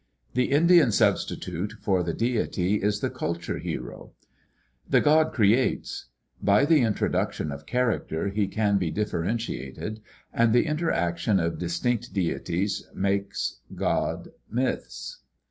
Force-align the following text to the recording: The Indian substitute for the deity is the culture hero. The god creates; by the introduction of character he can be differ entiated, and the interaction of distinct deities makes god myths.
The 0.33 0.49
Indian 0.51 0.91
substitute 0.91 1.73
for 1.79 2.01
the 2.01 2.11
deity 2.15 2.81
is 2.81 3.01
the 3.01 3.11
culture 3.11 3.59
hero. 3.59 4.13
The 4.89 4.99
god 4.99 5.31
creates; 5.31 6.07
by 6.41 6.65
the 6.65 6.79
introduction 6.81 7.51
of 7.51 7.67
character 7.67 8.29
he 8.29 8.47
can 8.47 8.79
be 8.79 8.89
differ 8.89 9.23
entiated, 9.23 9.99
and 10.33 10.53
the 10.53 10.65
interaction 10.65 11.39
of 11.39 11.59
distinct 11.59 12.13
deities 12.13 12.83
makes 12.95 13.59
god 13.75 14.29
myths. 14.49 15.19